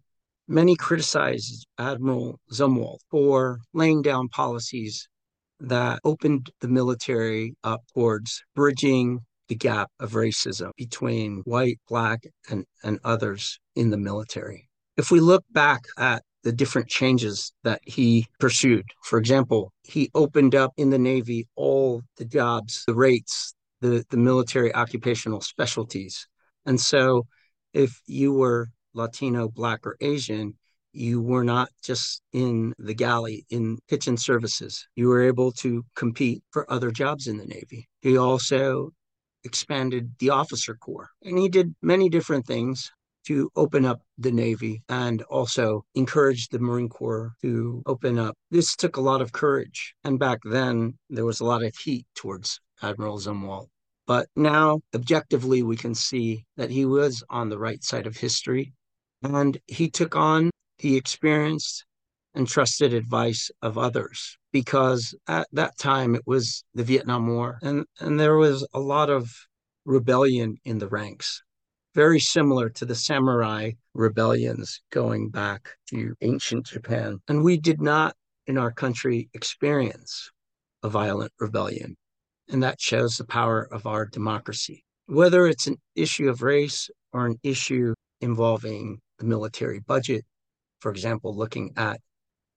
Many 0.49 0.77
criticized 0.77 1.67
Admiral 1.79 2.41
Zumwalt 2.53 2.99
for 3.11 3.61
laying 3.73 4.03
down 4.03 4.29
policies 4.29 5.09
that 5.61 6.01
opened 6.05 6.51
the 6.61 6.69
military 6.69 7.55
up 7.63 7.83
towards 7.95 8.43
bridging 8.55 9.21
the 9.49 9.55
gap 9.55 9.91
of 10.01 10.13
racism 10.13 10.71
between 10.77 11.43
white, 11.45 11.79
black, 11.89 12.25
and, 12.51 12.65
and 12.83 12.99
others 13.05 13.59
in 13.75 13.91
the 13.91 13.97
military. 13.97 14.69
If 14.97 15.11
we 15.11 15.21
look 15.21 15.45
back 15.51 15.85
at 15.99 16.23
the 16.43 16.53
different 16.53 16.89
changes 16.89 17.53
that 17.65 17.81
he 17.85 18.27
pursued, 18.41 18.85
for 19.05 19.19
example, 19.19 19.73
he 19.85 20.11
opened 20.15 20.55
up 20.55 20.73
in 20.77 20.91
the 20.91 20.99
Navy 20.99 21.47
all 21.57 22.03
the 22.17 22.25
jobs, 22.25 22.85
the 22.87 22.95
rates, 22.95 23.55
the, 23.81 24.05
the 24.11 24.17
military 24.17 24.75
occupational 24.75 25.41
specialties. 25.41 26.27
And 26.67 26.81
so 26.81 27.27
if 27.73 28.01
you 28.07 28.33
were 28.33 28.69
Latino, 28.95 29.49
Black, 29.49 29.87
or 29.87 29.97
Asian, 30.01 30.55
you 30.93 31.23
were 31.23 31.45
not 31.45 31.71
just 31.83 32.23
in 32.33 32.75
the 32.79 32.95
galley 32.95 33.47
in 33.51 33.79
kitchen 33.89 34.17
services. 34.17 34.87
You 34.95 35.09
were 35.09 35.23
able 35.23 35.53
to 35.53 35.85
compete 35.97 36.43
for 36.51 36.71
other 36.71 36.91
jobs 36.91 37.27
in 37.27 37.39
the 37.39 37.47
Navy. 37.47 37.89
He 38.01 38.19
also 38.19 38.93
expanded 39.45 40.13
the 40.19 40.31
officer 40.31 40.75
corps, 40.75 41.11
and 41.23 41.39
he 41.39 41.49
did 41.49 41.75
many 41.83 42.09
different 42.09 42.47
things 42.47 42.91
to 43.25 43.51
open 43.57 43.85
up 43.85 44.03
the 44.19 44.33
Navy 44.33 44.83
and 44.89 45.23
also 45.23 45.85
encourage 45.95 46.49
the 46.49 46.59
Marine 46.59 46.89
Corps 46.89 47.35
to 47.43 47.83
open 47.87 48.19
up. 48.19 48.37
This 48.51 48.75
took 48.75 48.97
a 48.97 49.01
lot 49.01 49.23
of 49.23 49.33
courage. 49.33 49.95
And 50.05 50.19
back 50.19 50.41
then, 50.45 50.99
there 51.09 51.25
was 51.25 51.41
a 51.41 51.45
lot 51.45 51.63
of 51.63 51.77
heat 51.77 52.07
towards 52.15 52.61
Admiral 52.83 53.19
Zumwalt. 53.19 53.69
But 54.07 54.29
now, 54.35 54.81
objectively, 54.95 55.63
we 55.63 55.77
can 55.77 55.95
see 55.95 56.45
that 56.57 56.71
he 56.71 56.85
was 56.85 57.23
on 57.31 57.49
the 57.49 57.59
right 57.59 57.83
side 57.85 58.07
of 58.07 58.17
history 58.17 58.73
and 59.23 59.57
he 59.69 59.89
took 59.89 60.17
on 60.17 60.51
the 60.81 60.97
experienced 60.97 61.85
and 62.35 62.49
trusted 62.49 62.95
advice 62.95 63.51
of 63.61 63.77
others 63.79 64.39
because 64.53 65.15
at 65.29 65.47
that 65.53 65.77
time 65.79 66.15
it 66.15 66.23
was 66.27 66.65
the 66.75 66.85
Vietnam 66.85 67.29
War 67.29 67.59
and, 67.63 67.85
and 68.01 68.19
there 68.19 68.37
was 68.37 68.67
a 68.73 68.81
lot 68.81 69.11
of 69.11 69.31
rebellion 69.85 70.57
in 70.65 70.79
the 70.79 70.89
ranks, 70.89 71.43
very 71.95 72.21
similar 72.21 72.69
to 72.71 72.85
the 72.85 72.95
samurai 72.95 73.73
rebellions 73.95 74.81
going 74.91 75.29
back 75.29 75.71
to 75.91 76.15
ancient 76.21 76.67
Japan. 76.67 77.19
And 77.29 77.43
we 77.43 77.57
did 77.59 77.81
not 77.81 78.15
in 78.47 78.59
our 78.59 78.73
country 78.73 79.29
experience 79.35 80.31
a 80.83 80.89
violent 80.89 81.33
rebellion. 81.39 81.97
And 82.49 82.63
that 82.63 82.81
shows 82.81 83.17
the 83.17 83.25
power 83.25 83.69
of 83.73 83.87
our 83.87 84.07
democracy. 84.07 84.85
Whether 85.07 85.47
it's 85.47 85.67
an 85.67 85.77
issue 85.95 86.29
of 86.29 86.43
race 86.43 86.91
or 87.13 87.27
an 87.27 87.39
issue 87.43 87.95
involving 88.21 89.01
the 89.19 89.25
military 89.25 89.81
budget, 89.81 90.25
for 90.81 90.91
example, 90.91 91.37
looking 91.37 91.73
at 91.77 92.01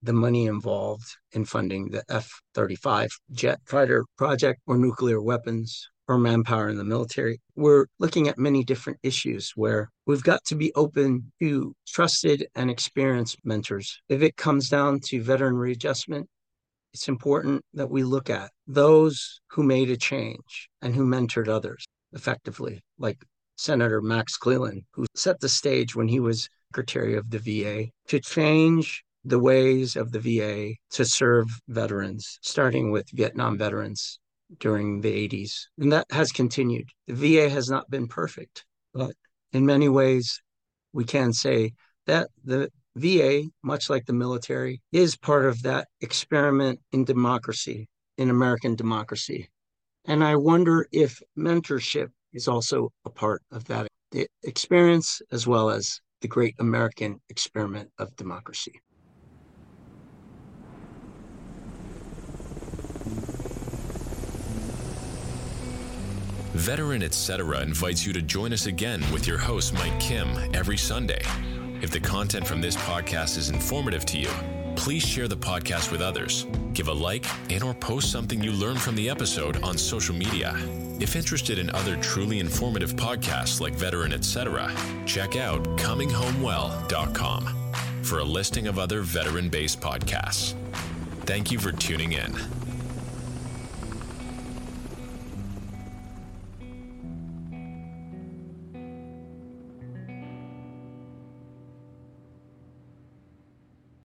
the 0.02 0.14
money 0.14 0.46
involved 0.46 1.18
in 1.32 1.46
funding 1.46 1.90
the 1.90 2.04
F 2.10 2.30
35 2.54 3.10
jet 3.32 3.60
fighter 3.66 4.06
project 4.18 4.62
or 4.68 4.78
nuclear 4.78 5.22
weapons 5.22 5.90
or 6.08 6.18
manpower 6.18 6.70
in 6.70 6.78
the 6.78 6.84
military. 6.84 7.42
We're 7.56 7.88
looking 8.00 8.28
at 8.28 8.38
many 8.38 8.64
different 8.64 9.00
issues 9.02 9.52
where 9.56 9.90
we've 10.06 10.24
got 10.24 10.44
to 10.46 10.56
be 10.56 10.72
open 10.76 11.32
to 11.42 11.74
trusted 11.88 12.48
and 12.56 12.70
experienced 12.70 13.38
mentors. 13.44 14.00
If 14.10 14.22
it 14.22 14.38
comes 14.38 14.70
down 14.70 15.00
to 15.06 15.24
veteran 15.24 15.58
readjustment, 15.58 16.28
it's 16.94 17.08
important 17.08 17.64
that 17.74 17.90
we 17.90 18.04
look 18.04 18.30
at 18.30 18.52
those 18.68 19.42
who 19.50 19.64
made 19.64 19.90
a 19.90 19.98
change 19.98 20.70
and 20.82 20.96
who 20.96 21.06
mentored 21.06 21.48
others 21.48 21.86
effectively, 22.14 22.82
like 22.98 23.18
Senator 23.58 24.02
Max 24.02 24.38
Cleland, 24.38 24.84
who 24.94 25.06
set 25.16 25.40
the 25.40 25.50
stage 25.50 25.96
when 25.96 26.08
he 26.08 26.20
was 26.20 26.48
Secretary 26.72 27.16
of 27.16 27.30
the 27.30 27.40
VA 27.40 27.90
to 28.08 28.20
change 28.20 29.04
the 29.26 29.40
ways 29.40 29.96
of 29.96 30.12
the 30.12 30.20
VA 30.20 30.76
to 30.92 31.04
serve 31.04 31.48
veterans, 31.68 32.38
starting 32.42 32.92
with 32.92 33.10
Vietnam 33.12 33.58
veterans 33.58 34.20
during 34.60 35.02
the 35.02 35.28
80s. 35.28 35.66
And 35.80 35.92
that 35.92 36.06
has 36.12 36.32
continued. 36.32 36.88
The 37.08 37.14
VA 37.14 37.50
has 37.50 37.70
not 37.70 37.90
been 37.90 38.08
perfect, 38.08 38.66
but 38.94 39.14
in 39.52 39.66
many 39.66 39.90
ways, 39.90 40.42
we 40.94 41.04
can 41.04 41.34
say 41.34 41.74
that 42.06 42.30
the 42.44 42.70
VA, 42.96 43.44
much 43.64 43.90
like 43.90 44.06
the 44.06 44.14
military, 44.14 44.82
is 44.92 45.18
part 45.18 45.46
of 45.46 45.62
that 45.64 45.88
experiment 46.02 46.80
in 46.92 47.04
democracy, 47.04 47.90
in 48.18 48.30
American 48.30 48.76
democracy. 48.76 49.50
And 50.06 50.24
I 50.24 50.36
wonder 50.36 50.88
if 50.92 51.20
mentorship 51.38 52.10
is 52.32 52.48
also 52.48 52.92
a 53.06 53.10
part 53.10 53.42
of 53.52 53.66
that 53.66 53.88
experience 54.44 55.22
as 55.32 55.48
well 55.48 55.70
as 55.70 56.00
the 56.22 56.28
great 56.28 56.56
American 56.60 57.20
experiment 57.30 57.90
of 57.98 58.16
democracy. 58.16 58.80
Veteran 66.56 67.04
Etc. 67.04 67.62
invites 67.62 68.08
you 68.08 68.14
to 68.14 68.22
join 68.22 68.54
us 68.54 68.66
again 68.66 69.04
with 69.12 69.28
your 69.28 69.38
host, 69.38 69.74
Mike 69.74 70.00
Kim, 70.00 70.30
every 70.56 70.78
Sunday. 70.78 71.22
If 71.82 71.92
the 71.92 72.00
content 72.00 72.48
from 72.48 72.62
this 72.62 72.78
podcast 72.78 73.38
is 73.38 73.50
informative 73.50 74.06
to 74.06 74.18
you, 74.18 74.30
please 74.78 75.06
share 75.06 75.28
the 75.28 75.36
podcast 75.36 75.92
with 75.92 76.02
others. 76.02 76.48
Give 76.74 76.88
a 76.88 76.94
like 76.94 77.26
and 77.52 77.62
or 77.62 77.74
post 77.74 78.10
something 78.10 78.42
you 78.42 78.54
learned 78.54 78.80
from 78.82 78.96
the 78.96 79.10
episode 79.10 79.62
on 79.64 79.78
social 79.78 80.16
media. 80.16 80.56
If 81.02 81.18
interested 81.18 81.60
in 81.60 81.70
other 81.72 81.98
truly 81.98 82.40
informative 82.40 82.94
podcasts 82.94 83.60
like 83.60 83.76
Veteran 83.76 84.14
Etc., 84.14 84.74
check 85.06 85.36
out 85.36 85.62
cominghomewell.com 85.78 87.50
for 88.02 88.20
a 88.20 88.24
listing 88.24 88.68
of 88.68 88.80
other 88.80 89.02
veteran-based 89.02 89.82
podcasts. 89.82 90.56
Thank 91.26 91.52
you 91.52 91.60
for 91.60 91.74
tuning 91.74 92.14
in. 92.14 92.34